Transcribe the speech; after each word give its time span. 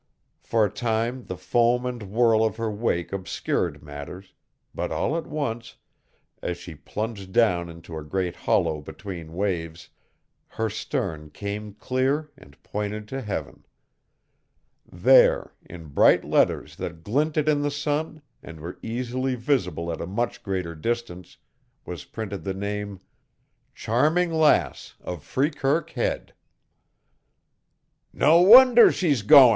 For 0.41 0.65
a 0.65 0.69
time 0.71 1.25
the 1.25 1.37
foam 1.37 1.85
and 1.85 2.01
whirl 2.09 2.43
of 2.43 2.57
her 2.57 2.71
wake 2.71 3.13
obscured 3.13 3.83
matters, 3.83 4.33
but 4.73 4.91
all 4.91 5.15
at 5.15 5.27
once, 5.27 5.75
as 6.41 6.57
she 6.57 6.73
plunged 6.73 7.31
down 7.31 7.69
into 7.69 7.95
a 7.95 8.03
great 8.03 8.35
hollow 8.35 8.81
between 8.81 9.35
waves, 9.35 9.89
her 10.47 10.71
stern 10.71 11.29
came 11.29 11.75
clear 11.75 12.31
and 12.35 12.57
pointed 12.63 13.07
to 13.09 13.21
heaven. 13.21 13.63
There, 14.91 15.53
in 15.63 15.89
bright 15.89 16.25
letters 16.25 16.77
that 16.77 17.03
glinted 17.03 17.47
in 17.47 17.61
the 17.61 17.69
sun 17.69 18.23
and 18.41 18.59
were 18.59 18.79
easily 18.81 19.35
visible 19.35 19.91
at 19.91 20.01
a 20.01 20.07
much 20.07 20.41
greater 20.41 20.73
distance, 20.73 21.37
was 21.85 22.05
printed 22.05 22.43
the 22.43 22.55
name: 22.55 23.01
CHARMING 23.75 24.33
LASS 24.33 24.95
OF 25.01 25.21
FREEKIRK 25.21 25.91
HEAD 25.91 26.33
"No 28.11 28.41
wonder 28.41 28.91
she's 28.91 29.21
goin'!" 29.21 29.49